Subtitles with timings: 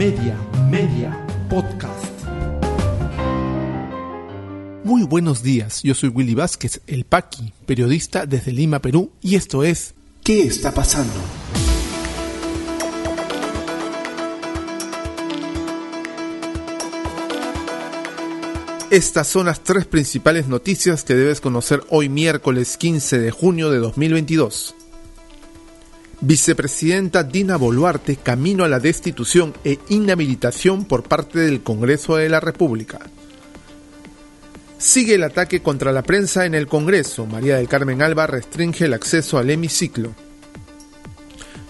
[0.00, 0.34] Media,
[0.70, 2.06] Media, Podcast.
[4.82, 9.62] Muy buenos días, yo soy Willy Vázquez, el Paqui, periodista desde Lima, Perú, y esto
[9.62, 9.92] es
[10.24, 11.12] ¿Qué está pasando?
[18.90, 23.80] Estas son las tres principales noticias que debes conocer hoy miércoles 15 de junio de
[23.80, 24.76] 2022.
[26.22, 32.40] Vicepresidenta Dina Boluarte camino a la destitución e inhabilitación por parte del Congreso de la
[32.40, 32.98] República.
[34.76, 37.24] Sigue el ataque contra la prensa en el Congreso.
[37.24, 40.14] María del Carmen Alba restringe el acceso al hemiciclo.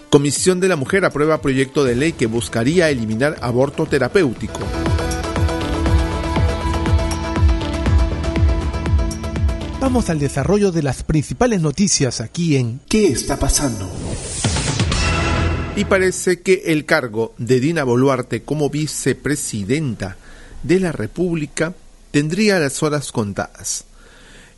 [0.09, 4.59] Comisión de la Mujer aprueba proyecto de ley que buscaría eliminar aborto terapéutico.
[9.81, 13.89] Vamos al desarrollo de las principales noticias aquí en ¿Qué está pasando?
[15.75, 20.17] Y parece que el cargo de Dina Boluarte como vicepresidenta
[20.61, 21.73] de la República
[22.11, 23.85] tendría las horas contadas.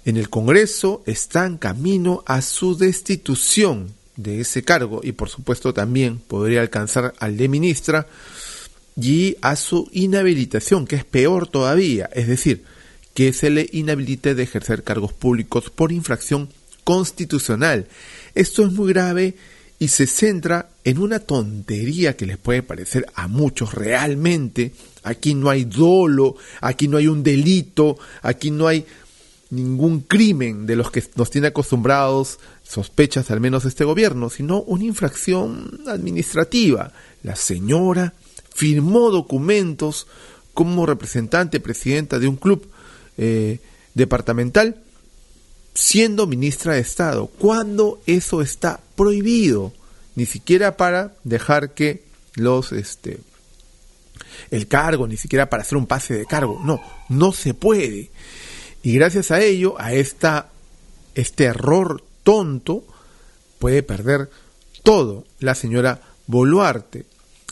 [0.03, 5.73] En el Congreso está en camino a su destitución de ese cargo y por supuesto
[5.73, 8.08] también podría alcanzar al de ministra
[8.98, 12.66] y a su inhabilitación, que es peor todavía, es decir,
[13.14, 16.50] que se le inhabilite de ejercer cargos públicos por infracción
[16.83, 17.88] constitucional.
[18.36, 19.36] Esto es muy grave
[19.80, 24.72] y se centra en una tontería que les puede parecer a muchos realmente.
[25.03, 28.86] Aquí no hay dolo, aquí no hay un delito, aquí no hay
[29.50, 34.86] ningún crimen de los que nos tiene acostumbrados, sospechas al menos este gobierno, sino una
[34.86, 36.92] infracción administrativa.
[37.22, 38.14] La señora
[38.53, 40.08] firmó documentos
[40.53, 42.67] como representante presidenta de un club
[43.17, 43.59] eh,
[43.94, 44.83] departamental
[45.73, 49.73] siendo ministra de Estado, cuando eso está prohibido,
[50.16, 52.03] ni siquiera para dejar que
[52.36, 53.20] los este
[54.52, 58.11] el cargo, ni siquiera para hacer un pase de cargo, no, no se puede.
[58.83, 60.49] Y gracias a ello, a esta
[61.15, 62.83] este error tonto
[63.59, 64.30] puede perder
[64.83, 67.05] todo la señora Boluarte.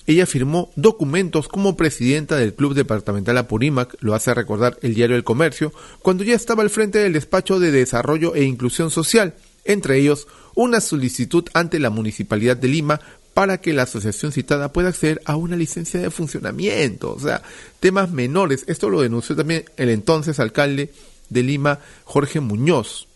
[0.07, 5.23] Ella firmó documentos como presidenta del Club Departamental Apurímac, lo hace recordar el diario El
[5.23, 10.27] Comercio, cuando ya estaba al frente del despacho de Desarrollo e Inclusión Social, entre ellos
[10.55, 12.99] una solicitud ante la Municipalidad de Lima
[13.33, 17.41] para que la asociación citada pueda acceder a una licencia de funcionamiento, o sea,
[17.79, 18.65] temas menores.
[18.67, 20.91] Esto lo denunció también el entonces alcalde
[21.29, 23.07] de Lima, Jorge Muñoz.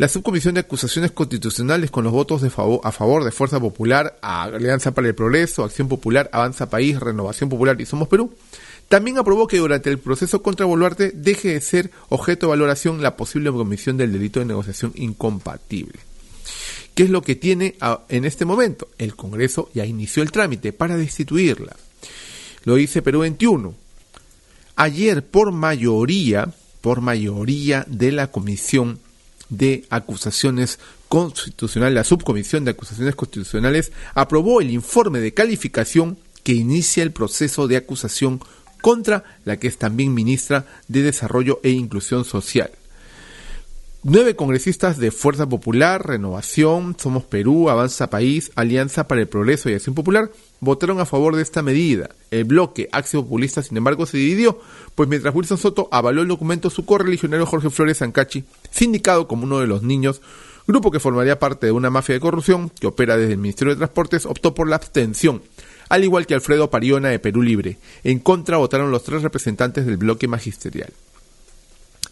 [0.00, 5.08] La subcomisión de acusaciones constitucionales con los votos a favor de Fuerza Popular, Alianza para
[5.08, 8.32] el Progreso, Acción Popular, Avanza País, Renovación Popular y Somos Perú,
[8.88, 13.14] también aprobó que durante el proceso contra Boluarte deje de ser objeto de valoración la
[13.14, 15.98] posible comisión del delito de negociación incompatible.
[16.94, 17.74] ¿Qué es lo que tiene
[18.08, 18.88] en este momento?
[18.96, 21.76] El Congreso ya inició el trámite para destituirla.
[22.64, 23.74] Lo dice Perú 21.
[24.76, 28.98] Ayer, por mayoría, por mayoría de la Comisión
[29.50, 30.78] de Acusaciones
[31.08, 37.68] Constitucionales, la Subcomisión de Acusaciones Constitucionales, aprobó el informe de calificación que inicia el proceso
[37.68, 38.40] de acusación
[38.80, 42.70] contra la que es también ministra de Desarrollo e Inclusión Social.
[44.02, 49.74] Nueve congresistas de Fuerza Popular, Renovación, Somos Perú, Avanza País, Alianza para el Progreso y
[49.74, 50.30] Acción Popular
[50.60, 52.08] votaron a favor de esta medida.
[52.30, 54.58] El bloque Acción Populista, sin embargo, se dividió,
[54.94, 59.60] pues mientras Wilson Soto avaló el documento, su correligionario Jorge Flores Sancachi, sindicado como uno
[59.60, 60.22] de los niños,
[60.66, 63.80] grupo que formaría parte de una mafia de corrupción que opera desde el Ministerio de
[63.80, 65.42] Transportes, optó por la abstención,
[65.90, 67.76] al igual que Alfredo Pariona de Perú Libre.
[68.02, 70.90] En contra votaron los tres representantes del bloque magisterial.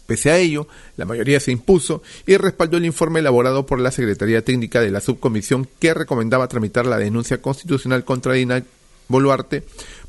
[0.09, 4.43] Pese a ello, la mayoría se impuso y respaldó el informe elaborado por la Secretaría
[4.43, 8.63] Técnica de la Subcomisión que recomendaba tramitar la denuncia constitucional contra Dina
[9.07, 9.63] Boluarte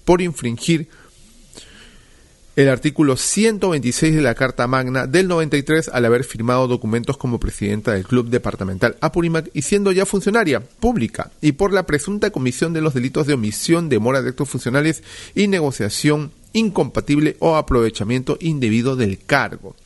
[0.06, 0.88] por infringir
[2.56, 7.92] el artículo 126 de la Carta Magna del 93 al haber firmado documentos como presidenta
[7.92, 12.80] del Club Departamental Apurímac y siendo ya funcionaria pública y por la presunta comisión de
[12.80, 15.02] los delitos de omisión, demora de actos funcionales
[15.34, 19.76] y negociación incompatible o aprovechamiento indebido del cargo.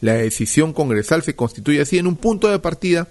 [0.00, 3.08] La decisión congresal se constituye así en un punto de partida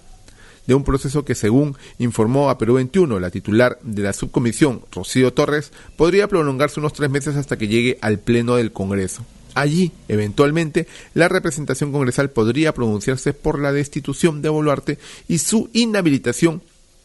[0.70, 5.34] de un proceso que, según informó a Perú 21, la titular de la subcomisión, Rocío
[5.34, 9.26] Torres, podría prolongarse unos tres meses hasta que llegue al Pleno del Congreso.
[9.56, 16.62] Allí, eventualmente, la representación congresal podría pronunciarse por la destitución de Boluarte y su inhabilitación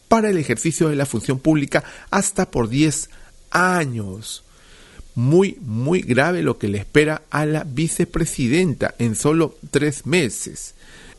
[0.07, 3.09] para el ejercicio de la función pública hasta por 10
[3.49, 4.44] años
[5.15, 10.75] muy, muy grave lo que le espera a la vicepresidenta en solo tres meses.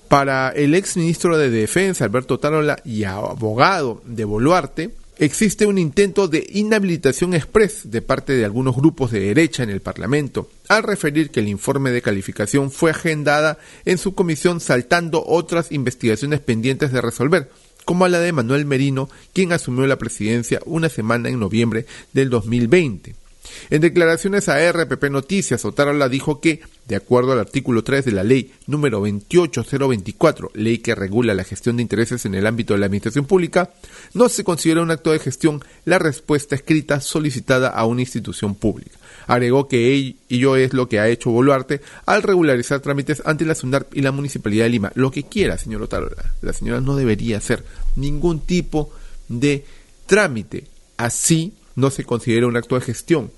[0.09, 6.29] Para el ex ministro de Defensa, Alberto Tarola, y abogado de Boluarte, existe un intento
[6.29, 11.31] de inhabilitación express de parte de algunos grupos de derecha en el Parlamento, al referir
[11.31, 17.01] que el informe de calificación fue agendada en su comisión saltando otras investigaciones pendientes de
[17.01, 17.51] resolver,
[17.85, 23.26] como la de Manuel Merino, quien asumió la presidencia una semana en noviembre del 2020.
[23.71, 28.25] En declaraciones a RPP Noticias, Otárola dijo que, de acuerdo al artículo 3 de la
[28.25, 32.87] ley número 28024, ley que regula la gestión de intereses en el ámbito de la
[32.87, 33.71] administración pública,
[34.15, 38.97] no se considera un acto de gestión la respuesta escrita solicitada a una institución pública.
[39.27, 43.97] Agregó que ello es lo que ha hecho Boluarte al regularizar trámites ante la SUNARP
[43.97, 44.93] y la Municipalidad de Lima.
[44.95, 46.35] Lo que quiera, señor Otárola.
[46.43, 47.65] La señora no debería hacer
[47.97, 48.93] ningún tipo
[49.29, 49.65] de
[50.07, 50.65] trámite.
[50.97, 53.31] Así no se considera un acto de gestión.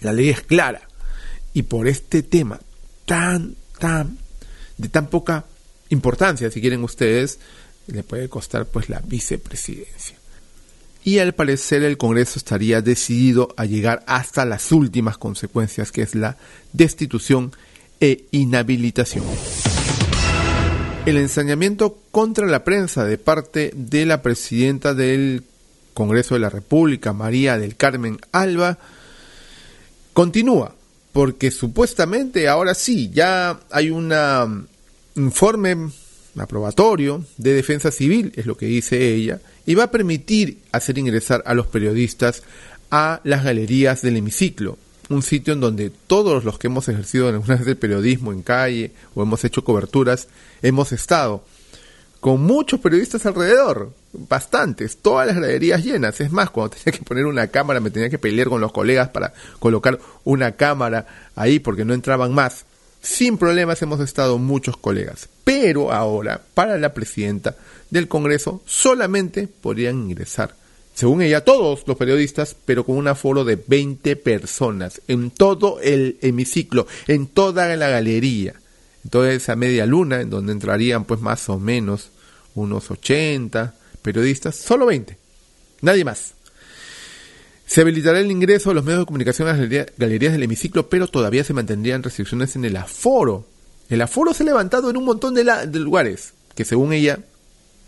[0.00, 0.82] La ley es clara.
[1.54, 2.60] Y por este tema
[3.06, 4.18] tan, tan,
[4.76, 5.46] de tan poca
[5.88, 7.38] importancia, si quieren ustedes,
[7.86, 10.16] le puede costar pues la vicepresidencia.
[11.04, 16.14] Y al parecer el Congreso estaría decidido a llegar hasta las últimas consecuencias, que es
[16.14, 16.36] la
[16.72, 17.52] destitución
[18.00, 19.24] e inhabilitación.
[21.06, 25.44] El ensañamiento contra la prensa de parte de la presidenta del
[25.98, 28.78] Congreso de la República, María del Carmen Alba,
[30.12, 30.72] Continúa,
[31.12, 34.66] porque supuestamente ahora sí, ya hay un um,
[35.16, 35.90] informe
[36.38, 41.42] aprobatorio de defensa civil, es lo que dice ella, y va a permitir hacer ingresar
[41.44, 42.44] a los periodistas
[42.92, 44.78] a las galerías del hemiciclo,
[45.08, 48.42] un sitio en donde todos los que hemos ejercido en alguna vez el periodismo en
[48.42, 50.28] calle o hemos hecho coberturas,
[50.62, 51.42] hemos estado
[52.20, 56.20] con muchos periodistas alrededor, bastantes, todas las graderías llenas.
[56.20, 59.08] Es más, cuando tenía que poner una cámara, me tenía que pelear con los colegas
[59.08, 61.06] para colocar una cámara
[61.36, 62.64] ahí porque no entraban más.
[63.00, 65.28] Sin problemas hemos estado muchos colegas.
[65.44, 67.56] Pero ahora, para la presidenta
[67.90, 70.54] del Congreso, solamente podrían ingresar,
[70.94, 76.18] según ella, todos los periodistas, pero con un aforo de 20 personas en todo el
[76.22, 78.54] hemiciclo, en toda la galería
[79.10, 82.10] toda esa media luna, en donde entrarían pues más o menos
[82.54, 85.16] unos 80 periodistas, solo 20,
[85.82, 86.34] nadie más.
[87.66, 89.68] Se habilitará el ingreso a los medios de comunicación a las
[89.98, 93.46] galerías del hemiciclo, pero todavía se mantendrían restricciones en el aforo.
[93.90, 95.44] El aforo se ha levantado en un montón de,
[95.78, 97.18] lugares, que según ella,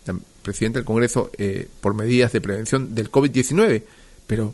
[0.05, 3.83] la presidenta del Congreso, eh, por medidas de prevención del COVID-19,
[4.27, 4.53] pero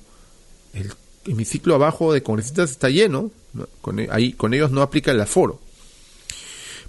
[0.74, 0.94] el
[1.26, 3.32] hemiciclo abajo de congresistas está lleno,
[3.82, 5.60] con, ahí, con ellos no aplica el aforo.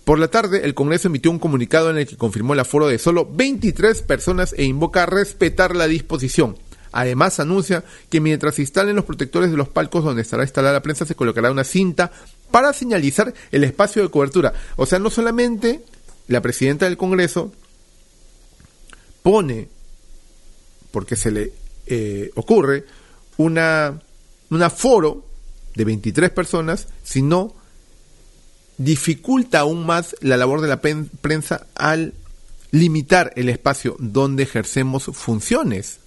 [0.09, 2.99] Por la tarde, el Congreso emitió un comunicado en el que confirmó el aforo de
[2.99, 6.57] solo 23 personas e invoca a respetar la disposición.
[6.93, 10.83] Además, anuncia que mientras se instalen los protectores de los palcos donde estará instalada la
[10.83, 12.11] prensa, se colocará una cinta
[12.51, 14.55] para señalizar el espacio de cobertura.
[14.77, 15.85] O sea, no solamente
[16.27, 17.53] la presidenta del Congreso
[19.23, 19.69] pone,
[20.91, 21.53] porque se le
[21.87, 22.87] eh, ocurre,
[23.37, 24.01] una,
[24.49, 25.27] un aforo
[25.75, 27.58] de 23 personas, sino
[28.79, 32.15] dificulta aún más la labor de la prensa al
[32.71, 35.99] limitar el espacio donde ejercemos funciones.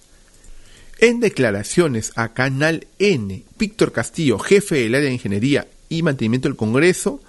[0.98, 6.56] En declaraciones a Canal N, Víctor Castillo, jefe del área de Ingeniería y Mantenimiento del
[6.56, 7.20] Congreso,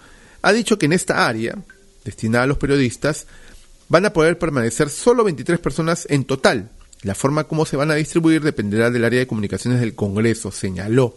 [0.42, 1.57] ha dicho que en esta área,
[2.06, 3.25] destinada a los periodistas,
[3.89, 6.69] van a poder permanecer solo 23 personas en total,
[7.04, 11.16] la forma como se van a distribuir dependerá del área de comunicaciones del Congreso, señaló.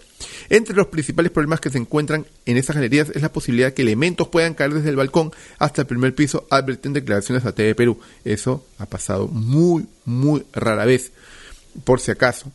[0.49, 4.29] Entre los principales problemas que se encuentran en estas galerías es la posibilidad que elementos
[4.29, 7.99] puedan caer desde el balcón hasta el primer piso, advirtiendo declaraciones a TV Perú.
[8.25, 11.13] Eso ha pasado muy, muy rara vez,
[11.85, 12.51] por si acaso.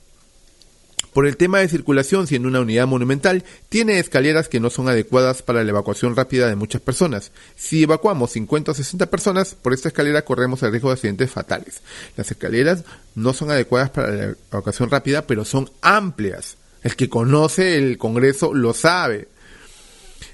[1.13, 5.41] Por el tema de circulación, siendo una unidad monumental, tiene escaleras que no son adecuadas
[5.41, 7.31] para la evacuación rápida de muchas personas.
[7.57, 11.81] Si evacuamos 50 o 60 personas, por esta escalera corremos el riesgo de accidentes fatales.
[12.15, 16.55] Las escaleras no son adecuadas para la evacuación rápida, pero son amplias.
[16.81, 19.27] El que conoce el Congreso lo sabe.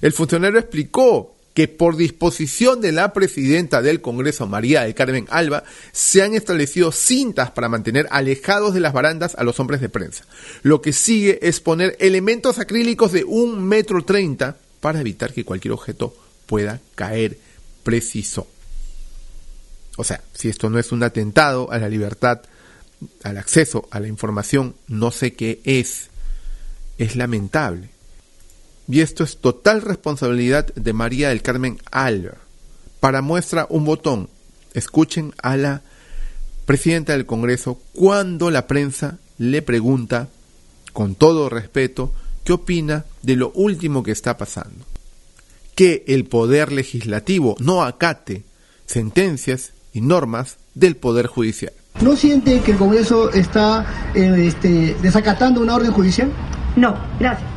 [0.01, 5.63] El funcionario explicó que por disposición de la presidenta del Congreso, María del Carmen Alba,
[5.91, 10.23] se han establecido cintas para mantener alejados de las barandas a los hombres de prensa.
[10.61, 15.71] Lo que sigue es poner elementos acrílicos de un metro treinta para evitar que cualquier
[15.71, 17.39] objeto pueda caer
[17.81, 18.47] preciso.
[19.95, 22.41] O sea, si esto no es un atentado a la libertad,
[23.23, 26.09] al acceso a la información, no sé qué es.
[26.99, 27.89] Es lamentable.
[28.87, 32.37] Y esto es total responsabilidad de María del Carmen Alba.
[32.99, 34.29] Para muestra un botón,
[34.73, 35.81] escuchen a la
[36.65, 40.29] presidenta del Congreso cuando la prensa le pregunta,
[40.93, 42.11] con todo respeto,
[42.43, 44.85] qué opina de lo último que está pasando.
[45.75, 48.43] Que el poder legislativo no acate
[48.85, 51.73] sentencias y normas del poder judicial.
[52.01, 56.31] ¿No siente que el Congreso está eh, este, desacatando una orden judicial?
[56.75, 57.56] No, gracias.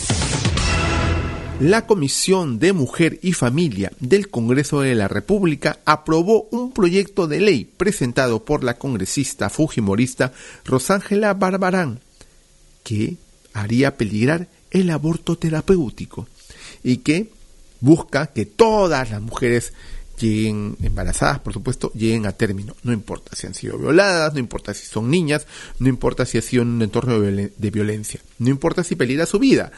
[1.61, 7.39] La Comisión de Mujer y Familia del Congreso de la República aprobó un proyecto de
[7.39, 10.33] ley presentado por la congresista fujimorista
[10.65, 11.99] Rosángela Barbarán
[12.83, 13.17] que
[13.53, 16.27] haría peligrar el aborto terapéutico
[16.83, 17.29] y que
[17.79, 19.73] busca que todas las mujeres
[20.19, 22.75] lleguen embarazadas, por supuesto, lleguen a término.
[22.81, 25.45] No importa si han sido violadas, no importa si son niñas,
[25.77, 29.37] no importa si ha sido en un entorno de, violencia, no importa si peligra su
[29.37, 29.71] vida.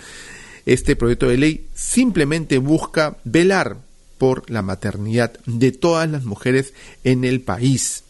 [0.66, 3.78] Este proyecto de ley simplemente busca velar
[4.18, 8.04] por la maternidad de todas las mujeres en el país.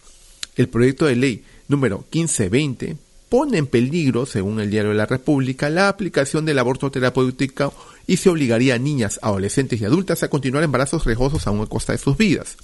[0.55, 2.97] El proyecto de ley número 1520
[3.29, 7.73] pone en peligro, según el Diario de la República, la aplicación del aborto terapéutico
[8.05, 11.93] y se obligaría a niñas, adolescentes y adultas a continuar embarazos riesgosos aún a costa
[11.93, 12.57] de sus vidas.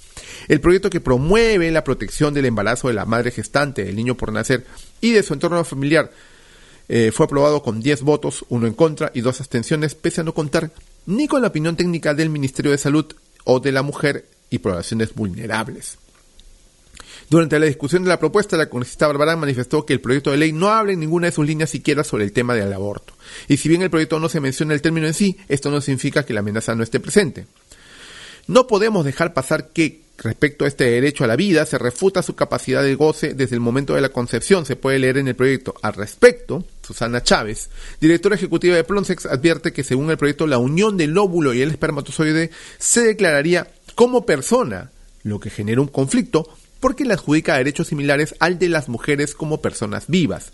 [0.46, 4.32] El proyecto que promueve la protección del embarazo de la madre gestante, del niño por
[4.32, 4.64] nacer
[5.00, 6.12] y de su entorno familiar
[6.92, 10.34] eh, fue aprobado con 10 votos, uno en contra y dos abstenciones, pese a no
[10.34, 10.72] contar
[11.06, 13.06] ni con la opinión técnica del Ministerio de Salud
[13.44, 15.98] o de la Mujer y poblaciones vulnerables.
[17.28, 20.50] Durante la discusión de la propuesta, la congresista Barbarán manifestó que el proyecto de ley
[20.50, 23.14] no habla en ninguna de sus líneas siquiera sobre el tema del aborto.
[23.46, 26.24] Y si bien el proyecto no se menciona el término en sí, esto no significa
[26.26, 27.46] que la amenaza no esté presente.
[28.48, 32.34] No podemos dejar pasar que respecto a este derecho a la vida se refuta su
[32.34, 34.66] capacidad de goce desde el momento de la concepción.
[34.66, 35.74] Se puede leer en el proyecto.
[35.82, 37.70] Al respecto, Susana Chávez,
[38.00, 41.70] directora ejecutiva de Plonsex, advierte que según el proyecto la unión del óvulo y el
[41.70, 44.90] espermatozoide se declararía como persona,
[45.22, 46.48] lo que genera un conflicto
[46.80, 50.50] porque le adjudica derechos similares al de las mujeres como personas vivas.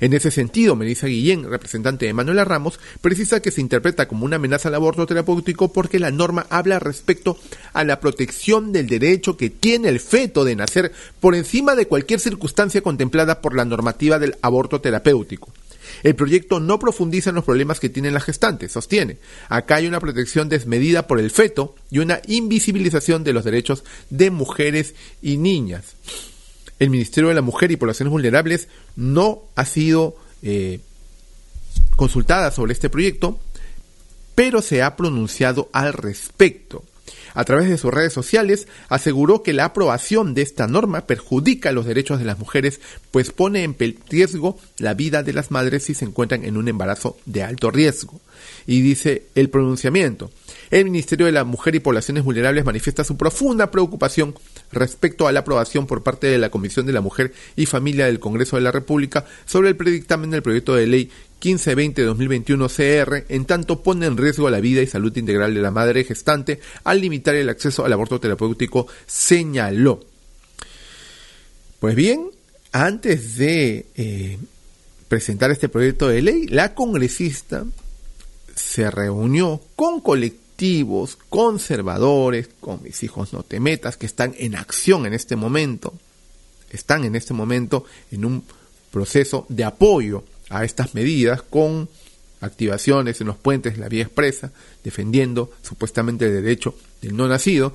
[0.00, 4.36] En ese sentido, Melissa Guillén, representante de Manuela Ramos, precisa que se interpreta como una
[4.36, 7.38] amenaza al aborto terapéutico porque la norma habla respecto
[7.72, 12.20] a la protección del derecho que tiene el feto de nacer por encima de cualquier
[12.20, 15.52] circunstancia contemplada por la normativa del aborto terapéutico.
[16.02, 19.18] El proyecto no profundiza en los problemas que tienen las gestantes, sostiene.
[19.48, 24.30] Acá hay una protección desmedida por el feto y una invisibilización de los derechos de
[24.30, 25.94] mujeres y niñas.
[26.78, 30.80] El Ministerio de la Mujer y Poblaciones Vulnerables no ha sido eh,
[31.96, 33.38] consultada sobre este proyecto,
[34.34, 36.84] pero se ha pronunciado al respecto
[37.34, 41.86] a través de sus redes sociales, aseguró que la aprobación de esta norma perjudica los
[41.86, 43.76] derechos de las mujeres, pues pone en
[44.08, 48.20] riesgo la vida de las madres si se encuentran en un embarazo de alto riesgo.
[48.66, 50.30] Y dice el pronunciamiento.
[50.70, 54.34] El Ministerio de la Mujer y Poblaciones Vulnerables manifiesta su profunda preocupación
[54.70, 58.20] respecto a la aprobación por parte de la Comisión de la Mujer y Familia del
[58.20, 61.10] Congreso de la República sobre el predictamen del proyecto de ley
[61.42, 66.04] 1520-2021 CR, en tanto pone en riesgo la vida y salud integral de la madre
[66.04, 70.00] gestante al limitar el acceso al aborto terapéutico, señaló.
[71.80, 72.30] Pues bien,
[72.70, 74.38] antes de eh,
[75.08, 77.66] presentar este proyecto de ley, la congresista
[78.54, 85.06] se reunió con colectivos conservadores, con mis hijos no te metas, que están en acción
[85.06, 85.92] en este momento,
[86.70, 88.44] están en este momento en un
[88.92, 90.22] proceso de apoyo
[90.52, 91.88] a estas medidas con
[92.40, 94.52] activaciones en los puentes de la vía expresa,
[94.84, 97.74] defendiendo supuestamente el derecho del no nacido.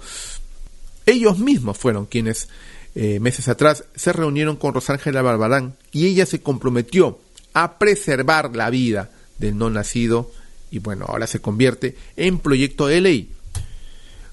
[1.06, 2.50] Ellos mismos fueron quienes
[2.96, 7.20] eh, meses atrás se reunieron con Rosángela Barbarán y ella se comprometió
[7.54, 10.32] a preservar la vida del no nacido
[10.70, 13.30] y bueno, ahora se convierte en proyecto de ley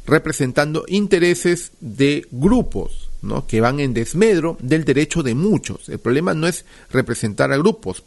[0.06, 3.46] representando intereses de grupos ¿no?
[3.46, 5.88] que van en desmedro del derecho de muchos.
[5.88, 8.04] El problema no es representar a grupos,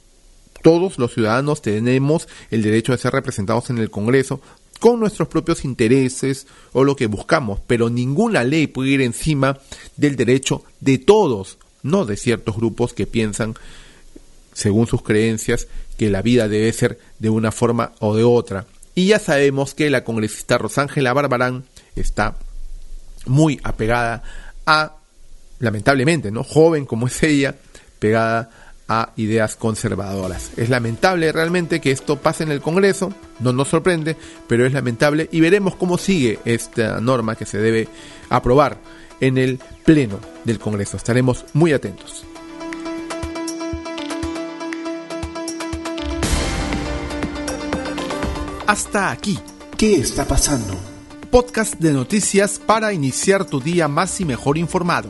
[0.67, 4.41] todos los ciudadanos tenemos el derecho de ser representados en el Congreso
[4.81, 9.59] con nuestros propios intereses o lo que buscamos, pero ninguna ley puede ir encima
[9.95, 13.53] del derecho de todos, no de ciertos grupos que piensan,
[14.51, 18.65] según sus creencias, que la vida debe ser de una forma o de otra.
[18.93, 21.63] Y ya sabemos que la congresista Rosángela Barbarán
[21.95, 22.35] está
[23.25, 24.21] muy apegada
[24.65, 24.97] a,
[25.59, 26.43] lamentablemente, ¿no?
[26.43, 27.55] Joven como es ella,
[27.99, 30.51] pegada a ideas conservadoras.
[30.57, 34.15] Es lamentable realmente que esto pase en el Congreso, no nos sorprende,
[34.47, 37.87] pero es lamentable y veremos cómo sigue esta norma que se debe
[38.29, 38.77] aprobar
[39.19, 40.97] en el Pleno del Congreso.
[40.97, 42.25] Estaremos muy atentos.
[48.67, 49.39] Hasta aquí.
[49.77, 50.75] ¿Qué está pasando?
[51.31, 55.09] Podcast de noticias para iniciar tu día más y mejor informado.